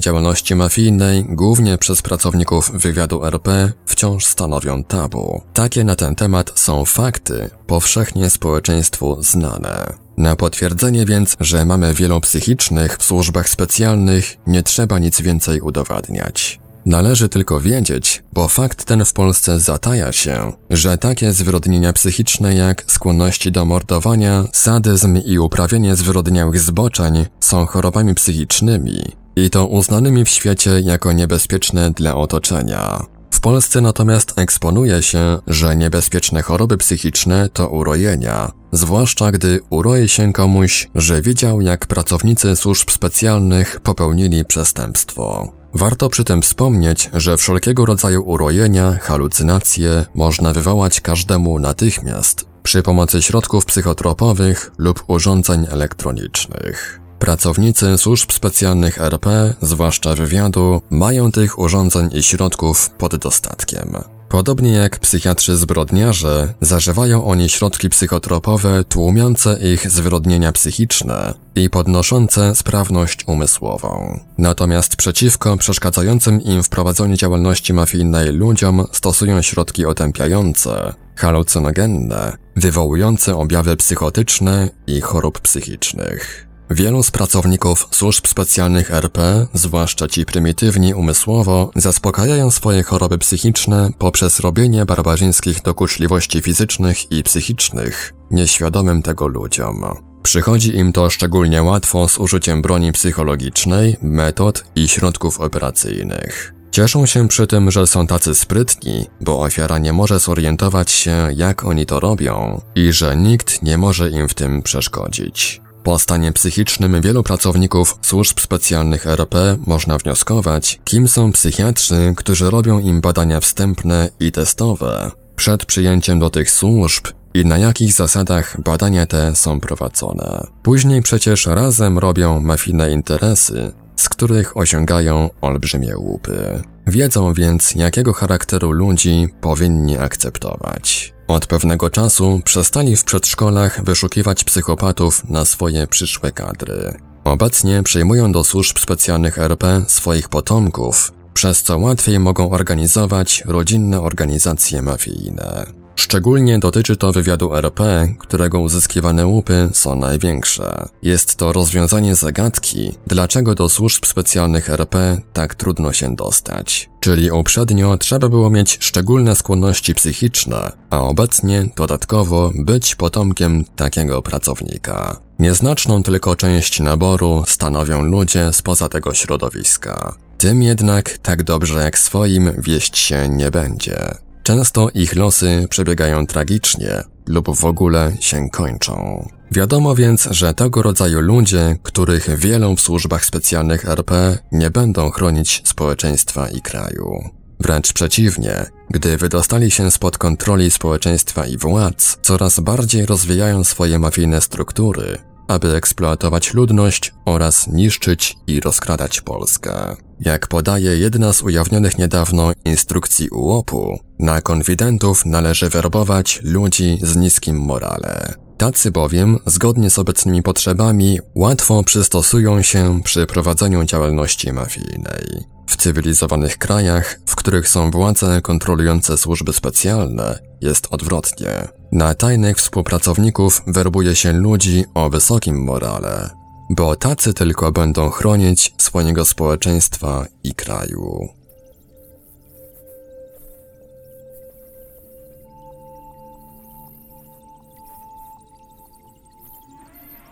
[0.00, 5.42] działalności mafijnej, głównie przez pracowników wywiadu RP, wciąż stanowią tabu.
[5.52, 10.01] Takie na ten temat są fakty, powszechnie społeczeństwu znane.
[10.16, 16.60] Na potwierdzenie więc, że mamy wielu psychicznych w służbach specjalnych, nie trzeba nic więcej udowadniać.
[16.86, 22.84] Należy tylko wiedzieć, bo fakt ten w Polsce zataja się, że takie zwyrodnienia psychiczne jak
[22.86, 29.02] skłonności do mordowania, sadyzm i uprawianie zwyrodniałych zboczeń są chorobami psychicznymi
[29.36, 33.06] i to uznanymi w świecie jako niebezpieczne dla otoczenia.
[33.32, 40.32] W Polsce natomiast eksponuje się, że niebezpieczne choroby psychiczne to urojenia, zwłaszcza gdy uroi się
[40.32, 45.52] komuś, że widział jak pracownicy służb specjalnych popełnili przestępstwo.
[45.74, 53.22] Warto przy tym wspomnieć, że wszelkiego rodzaju urojenia, halucynacje można wywołać każdemu natychmiast przy pomocy
[53.22, 57.01] środków psychotropowych lub urządzeń elektronicznych.
[57.22, 63.96] Pracownicy służb specjalnych RP, zwłaszcza wywiadu, mają tych urządzeń i środków pod dostatkiem.
[64.28, 73.18] Podobnie jak psychiatrzy zbrodniarze, zażywają oni środki psychotropowe tłumiące ich zwyrodnienia psychiczne i podnoszące sprawność
[73.26, 74.20] umysłową.
[74.38, 83.76] Natomiast przeciwko przeszkadzającym im w prowadzeniu działalności mafijnej ludziom stosują środki otępiające, halucynogenne, wywołujące objawy
[83.76, 86.51] psychotyczne i chorób psychicznych.
[86.70, 94.40] Wielu z pracowników służb specjalnych RP, zwłaszcza ci prymitywni umysłowo, zaspokajają swoje choroby psychiczne poprzez
[94.40, 99.84] robienie barbarzyńskich dokuczliwości fizycznych i psychicznych, nieświadomym tego ludziom.
[100.22, 106.54] Przychodzi im to szczególnie łatwo z użyciem broni psychologicznej, metod i środków operacyjnych.
[106.70, 111.64] Cieszą się przy tym, że są tacy sprytni, bo ofiara nie może zorientować się, jak
[111.64, 115.60] oni to robią i że nikt nie może im w tym przeszkodzić.
[115.82, 122.78] Po stanie psychicznym wielu pracowników służb specjalnych RP można wnioskować, kim są psychiatrzy, którzy robią
[122.78, 125.10] im badania wstępne i testowe.
[125.36, 130.46] Przed przyjęciem do tych służb i na jakich zasadach badania te są prowadzone.
[130.62, 136.62] Później przecież razem robią mafijne interesy, z których osiągają olbrzymie łupy.
[136.86, 141.14] Wiedzą więc, jakiego charakteru ludzi powinni akceptować.
[141.32, 146.98] Od pewnego czasu przestali w przedszkolach wyszukiwać psychopatów na swoje przyszłe kadry.
[147.24, 154.82] Obecnie przyjmują do służb specjalnych RP swoich potomków, przez co łatwiej mogą organizować rodzinne organizacje
[154.82, 155.81] mafijne.
[156.12, 160.88] Szczególnie dotyczy to wywiadu RP, którego uzyskiwane łupy są największe.
[161.02, 166.90] Jest to rozwiązanie zagadki, dlaczego do służb specjalnych RP tak trudno się dostać.
[167.00, 175.20] Czyli uprzednio trzeba było mieć szczególne skłonności psychiczne, a obecnie dodatkowo być potomkiem takiego pracownika.
[175.38, 180.14] Nieznaczną tylko część naboru stanowią ludzie spoza tego środowiska.
[180.38, 184.14] Tym jednak tak dobrze jak swoim wieść się nie będzie.
[184.42, 189.28] Często ich losy przebiegają tragicznie lub w ogóle się kończą.
[189.50, 195.62] Wiadomo więc, że tego rodzaju ludzie, których wielu w służbach specjalnych RP nie będą chronić
[195.64, 197.30] społeczeństwa i kraju.
[197.60, 204.40] Wręcz przeciwnie, gdy wydostali się spod kontroli społeczeństwa i władz, coraz bardziej rozwijają swoje mafijne
[204.40, 209.96] struktury, aby eksploatować ludność oraz niszczyć i rozkradać Polskę.
[210.24, 217.56] Jak podaje jedna z ujawnionych niedawno instrukcji UOP-u, na konfidentów należy werbować ludzi z niskim
[217.56, 218.34] morale.
[218.56, 225.44] Tacy bowiem, zgodnie z obecnymi potrzebami, łatwo przystosują się przy prowadzeniu działalności mafijnej.
[225.66, 231.68] W cywilizowanych krajach, w których są władze kontrolujące służby specjalne, jest odwrotnie.
[231.92, 236.41] Na tajnych współpracowników werbuje się ludzi o wysokim morale,
[236.72, 241.28] bo tacy tylko będą chronić swojego społeczeństwa i kraju.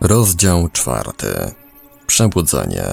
[0.01, 1.27] Rozdział czwarty.
[2.07, 2.83] Przebudzenie.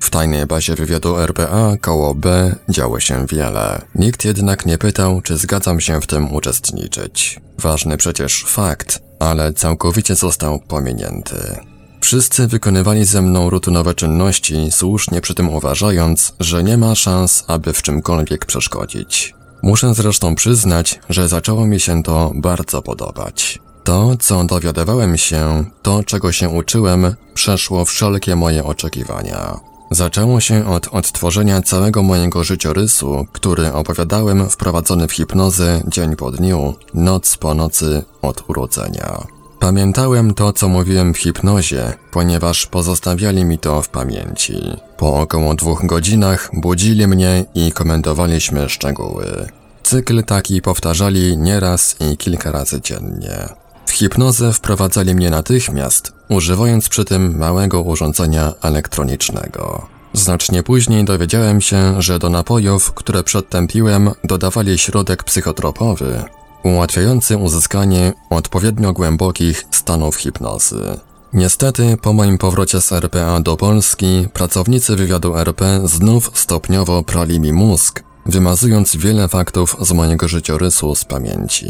[0.00, 3.82] W tajnej bazie wywiadu RPA koło B działo się wiele.
[3.94, 7.40] Nikt jednak nie pytał, czy zgadzam się w tym uczestniczyć.
[7.58, 11.71] Ważny przecież fakt, ale całkowicie został pominięty.
[12.02, 17.72] Wszyscy wykonywali ze mną rutynowe czynności, słusznie przy tym uważając, że nie ma szans, aby
[17.72, 19.34] w czymkolwiek przeszkodzić.
[19.62, 23.58] Muszę zresztą przyznać, że zaczęło mi się to bardzo podobać.
[23.84, 29.60] To, co dowiadywałem się, to, czego się uczyłem, przeszło wszelkie moje oczekiwania.
[29.90, 36.74] Zaczęło się od odtworzenia całego mojego życiorysu, który opowiadałem wprowadzony w hipnozę dzień po dniu,
[36.94, 39.41] noc po nocy od urodzenia.
[39.62, 44.54] Pamiętałem to, co mówiłem w hipnozie, ponieważ pozostawiali mi to w pamięci.
[44.96, 49.46] Po około dwóch godzinach budzili mnie i komentowaliśmy szczegóły.
[49.82, 53.48] Cykl taki powtarzali nieraz i kilka razy dziennie.
[53.86, 59.86] W hipnozę wprowadzali mnie natychmiast, używając przy tym małego urządzenia elektronicznego.
[60.12, 66.24] Znacznie później dowiedziałem się, że do napojów, które przedtem piłem, dodawali środek psychotropowy,
[66.64, 71.00] ułatwiający uzyskanie odpowiednio głębokich stanów hipnozy.
[71.32, 77.52] Niestety, po moim powrocie z RPA do Polski, pracownicy wywiadu RP znów stopniowo prali mi
[77.52, 81.68] mózg, wymazując wiele faktów z mojego życiorysu z pamięci.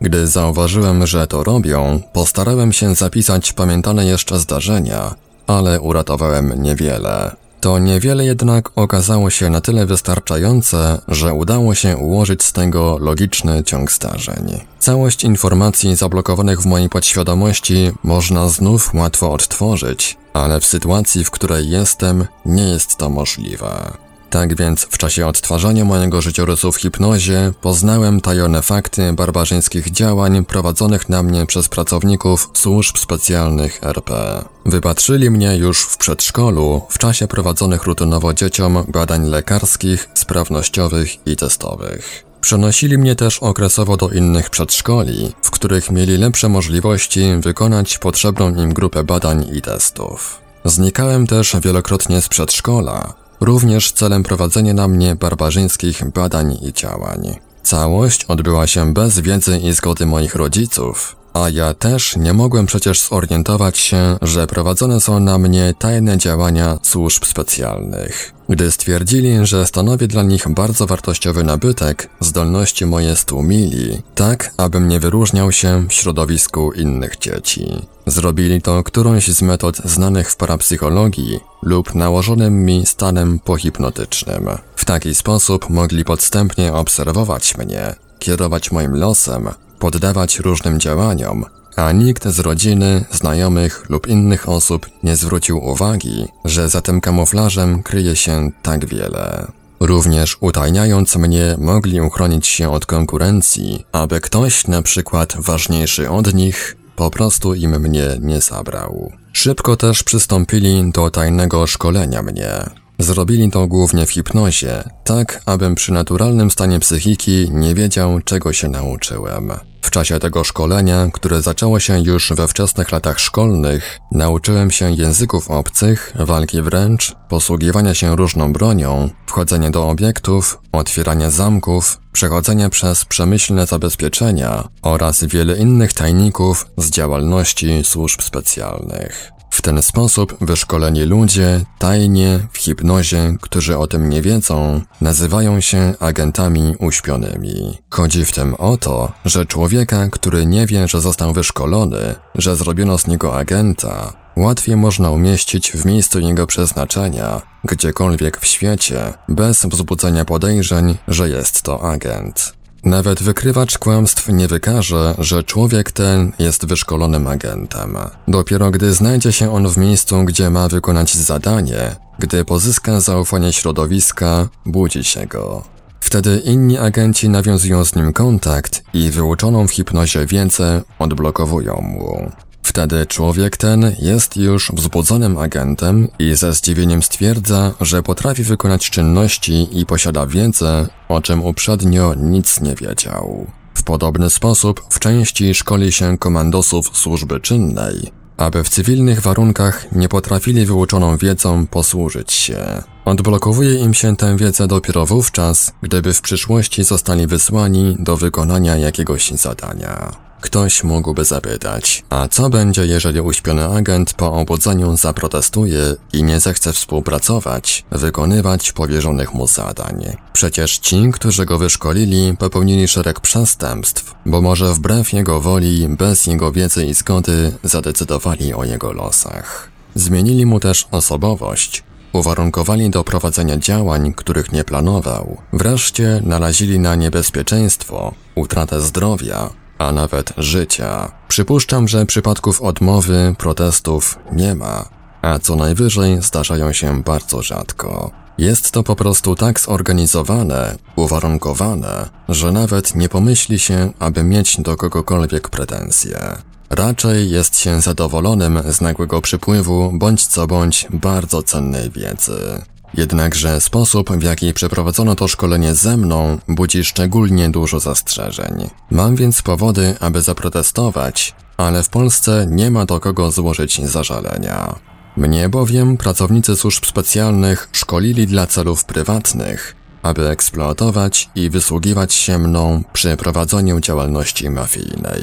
[0.00, 5.14] Gdy zauważyłem, że to robią, postarałem się zapisać pamiętane jeszcze zdarzenia,
[5.46, 7.36] ale uratowałem niewiele.
[7.60, 13.64] To niewiele jednak okazało się na tyle wystarczające, że udało się ułożyć z tego logiczny
[13.64, 14.60] ciąg zdarzeń.
[14.78, 21.70] Całość informacji zablokowanych w mojej podświadomości można znów łatwo odtworzyć, ale w sytuacji, w której
[21.70, 24.05] jestem, nie jest to możliwe.
[24.30, 31.08] Tak więc w czasie odtwarzania mojego życiorysu w hipnozie poznałem tajone fakty barbarzyńskich działań prowadzonych
[31.08, 34.44] na mnie przez pracowników służb specjalnych RP.
[34.66, 42.24] Wypatrzyli mnie już w przedszkolu w czasie prowadzonych rutynowo dzieciom badań lekarskich, sprawnościowych i testowych.
[42.40, 48.74] Przenosili mnie też okresowo do innych przedszkoli, w których mieli lepsze możliwości wykonać potrzebną im
[48.74, 50.40] grupę badań i testów.
[50.64, 57.36] Znikałem też wielokrotnie z przedszkola, również celem prowadzenia na mnie barbarzyńskich badań i działań.
[57.62, 63.00] Całość odbyła się bez wiedzy i zgody moich rodziców, A ja też nie mogłem przecież
[63.00, 68.32] zorientować się, że prowadzone są na mnie tajne działania służb specjalnych.
[68.48, 75.00] Gdy stwierdzili, że stanowi dla nich bardzo wartościowy nabytek, zdolności moje stłumili, tak abym nie
[75.00, 77.86] wyróżniał się w środowisku innych dzieci.
[78.06, 84.48] Zrobili to którąś z metod znanych w parapsychologii lub nałożonym mi stanem pohipnotycznym.
[84.76, 91.44] W taki sposób mogli podstępnie obserwować mnie, kierować moim losem, poddawać różnym działaniom,
[91.76, 97.82] a nikt z rodziny, znajomych lub innych osób nie zwrócił uwagi, że za tym kamuflażem
[97.82, 99.46] kryje się tak wiele.
[99.80, 106.76] Również utajniając mnie, mogli uchronić się od konkurencji, aby ktoś, na przykład ważniejszy od nich,
[106.96, 109.12] po prostu im mnie nie zabrał.
[109.32, 112.70] Szybko też przystąpili do tajnego szkolenia mnie.
[112.98, 118.68] Zrobili to głównie w hipnozie, tak abym przy naturalnym stanie psychiki nie wiedział, czego się
[118.68, 119.52] nauczyłem.
[119.82, 125.50] W czasie tego szkolenia, które zaczęło się już we wczesnych latach szkolnych, nauczyłem się języków
[125.50, 133.66] obcych, walki wręcz, posługiwania się różną bronią, wchodzenia do obiektów, otwierania zamków, przechodzenia przez przemyślne
[133.66, 139.35] zabezpieczenia oraz wiele innych tajników z działalności służb specjalnych.
[139.50, 145.94] W ten sposób wyszkoleni ludzie, tajnie, w hipnozie, którzy o tym nie wiedzą, nazywają się
[146.00, 147.78] agentami uśpionymi.
[147.90, 152.98] Chodzi w tym o to, że człowieka, który nie wie, że został wyszkolony, że zrobiono
[152.98, 160.24] z niego agenta, łatwiej można umieścić w miejscu jego przeznaczenia, gdziekolwiek w świecie, bez wzbudzenia
[160.24, 162.55] podejrzeń, że jest to agent.
[162.86, 167.96] Nawet wykrywacz kłamstw nie wykaże, że człowiek ten jest wyszkolonym agentem.
[168.28, 174.48] Dopiero gdy znajdzie się on w miejscu, gdzie ma wykonać zadanie, gdy pozyska zaufanie środowiska,
[174.66, 175.64] budzi się go.
[176.00, 182.32] Wtedy inni agenci nawiązują z nim kontakt i wyuczoną w hipnozie wiedzę odblokowują mu.
[182.76, 189.68] Wtedy człowiek ten jest już wzbudzonym agentem i ze zdziwieniem stwierdza, że potrafi wykonać czynności
[189.80, 193.46] i posiada wiedzę, o czym uprzednio nic nie wiedział.
[193.74, 200.08] W podobny sposób w części szkoli się komandosów służby czynnej, aby w cywilnych warunkach nie
[200.08, 202.82] potrafili wyuczoną wiedzą posłużyć się.
[203.04, 209.30] Odblokowuje im się tę wiedzę dopiero wówczas, gdyby w przyszłości zostali wysłani do wykonania jakiegoś
[209.30, 210.25] zadania.
[210.46, 215.80] Ktoś mógłby zapytać, a co będzie, jeżeli uśpiony agent po obudzeniu zaprotestuje
[216.12, 220.16] i nie zechce współpracować, wykonywać powierzonych mu zadań?
[220.32, 226.52] Przecież ci, którzy go wyszkolili, popełnili szereg przestępstw, bo może wbrew jego woli, bez jego
[226.52, 229.70] wiedzy i zgody, zadecydowali o jego losach.
[229.94, 235.36] Zmienili mu też osobowość, uwarunkowali do prowadzenia działań, których nie planował.
[235.52, 241.12] Wreszcie narazili na niebezpieczeństwo, utratę zdrowia, a nawet życia.
[241.28, 244.84] Przypuszczam, że przypadków odmowy, protestów nie ma,
[245.22, 248.10] a co najwyżej zdarzają się bardzo rzadko.
[248.38, 254.76] Jest to po prostu tak zorganizowane, uwarunkowane, że nawet nie pomyśli się, aby mieć do
[254.76, 256.36] kogokolwiek pretensje.
[256.70, 262.62] Raczej jest się zadowolonym z nagłego przypływu bądź co bądź bardzo cennej wiedzy.
[262.96, 268.70] Jednakże sposób, w jaki przeprowadzono to szkolenie ze mną, budzi szczególnie dużo zastrzeżeń.
[268.90, 274.74] Mam więc powody, aby zaprotestować, ale w Polsce nie ma do kogo złożyć zażalenia.
[275.16, 282.82] Mnie bowiem pracownicy służb specjalnych szkolili dla celów prywatnych, aby eksploatować i wysługiwać się mną
[282.92, 285.22] przy prowadzeniu działalności mafijnej.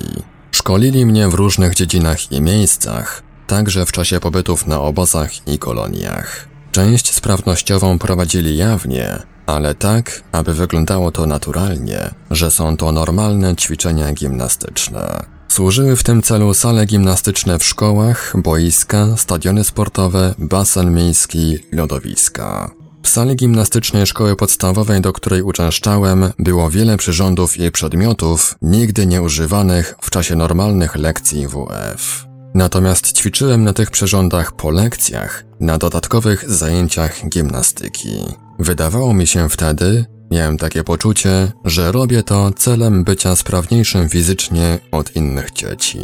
[0.51, 6.52] Szkolili mnie w różnych dziedzinach i miejscach, także w czasie pobytów na obozach i koloniach.
[6.73, 14.13] Część sprawnościową prowadzili jawnie, ale tak, aby wyglądało to naturalnie, że są to normalne ćwiczenia
[14.13, 15.25] gimnastyczne.
[15.47, 22.71] Służyły w tym celu sale gimnastyczne w szkołach, boiska, stadiony sportowe, basen miejski, lodowiska.
[23.03, 29.95] W sali gimnastycznej szkoły podstawowej, do której uczęszczałem, było wiele przyrządów i przedmiotów nigdy nieużywanych
[30.01, 32.32] w czasie normalnych lekcji WF.
[32.53, 38.25] Natomiast ćwiczyłem na tych przyrządach po lekcjach, na dodatkowych zajęciach gimnastyki.
[38.59, 45.15] Wydawało mi się wtedy, miałem takie poczucie, że robię to celem bycia sprawniejszym fizycznie od
[45.15, 45.99] innych dzieci.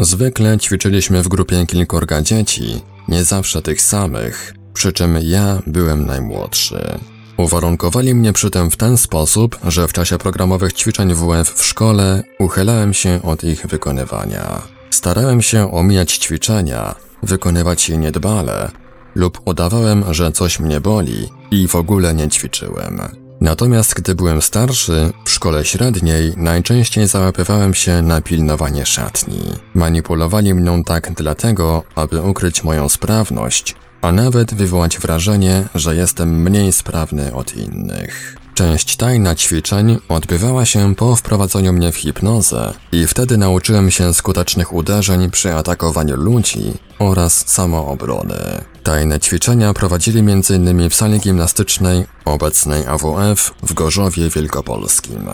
[0.00, 6.98] Zwykle ćwiczyliśmy w grupie kilkorga dzieci, nie zawsze tych samych, przy czym ja byłem najmłodszy.
[7.36, 12.22] Uwarunkowali mnie przy tym w ten sposób, że w czasie programowych ćwiczeń WF w szkole
[12.38, 14.62] uchylałem się od ich wykonywania.
[14.90, 18.70] Starałem się omijać ćwiczenia, wykonywać je niedbale
[19.14, 23.00] lub udawałem, że coś mnie boli i w ogóle nie ćwiczyłem.
[23.40, 29.40] Natomiast gdy byłem starszy, w szkole średniej najczęściej załapywałem się na pilnowanie szatni.
[29.74, 36.72] Manipulowali mną tak dlatego, aby ukryć moją sprawność, a nawet wywołać wrażenie, że jestem mniej
[36.72, 38.39] sprawny od innych.
[38.60, 44.72] Część tajna ćwiczeń odbywała się po wprowadzeniu mnie w hipnozę i wtedy nauczyłem się skutecznych
[44.72, 48.64] uderzeń przy atakowaniu ludzi oraz samoobrony.
[48.82, 50.90] Tajne ćwiczenia prowadzili m.in.
[50.90, 55.28] w sali gimnastycznej obecnej AWF w Gorzowie Wielkopolskim.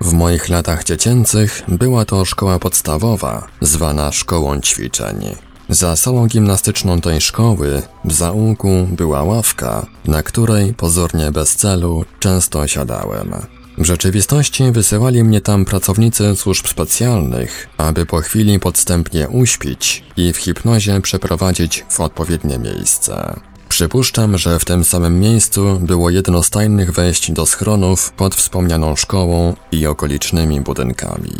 [0.00, 5.36] W moich latach dziecięcych była to szkoła podstawowa, zwana szkołą ćwiczeń.
[5.72, 12.66] Za salą gimnastyczną tej szkoły, w zaułku, była ławka, na której, pozornie bez celu, często
[12.66, 13.32] siadałem.
[13.78, 20.36] W rzeczywistości wysyłali mnie tam pracownicy służb specjalnych, aby po chwili podstępnie uśpić i w
[20.36, 23.40] hipnozie przeprowadzić w odpowiednie miejsce.
[23.68, 28.96] Przypuszczam, że w tym samym miejscu było jedno z tajnych wejść do schronów pod wspomnianą
[28.96, 31.32] szkołą i okolicznymi budynkami.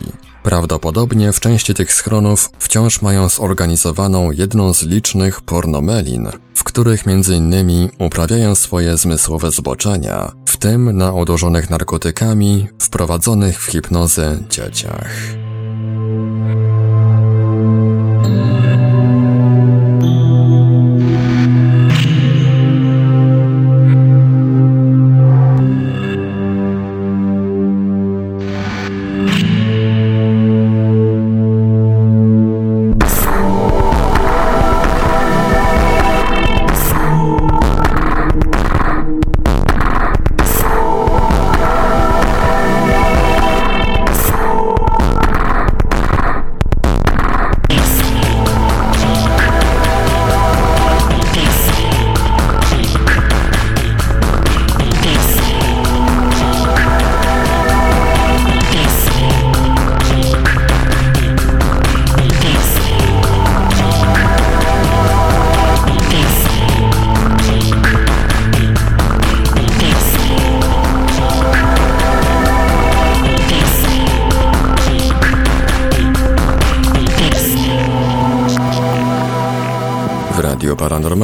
[0.43, 7.88] Prawdopodobnie w części tych schronów wciąż mają zorganizowaną jedną z licznych pornomelin, w których m.in.
[7.99, 15.11] uprawiają swoje zmysłowe zboczenia, w tym na odłożonych narkotykami, wprowadzonych w hipnozę dzieciach.